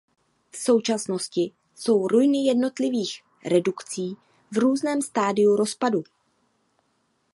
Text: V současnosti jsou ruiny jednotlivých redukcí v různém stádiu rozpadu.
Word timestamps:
V 0.51 0.57
současnosti 0.57 1.51
jsou 1.75 2.07
ruiny 2.07 2.37
jednotlivých 2.37 3.23
redukcí 3.45 4.17
v 4.51 4.57
různém 4.57 5.01
stádiu 5.01 5.55
rozpadu. 5.55 6.03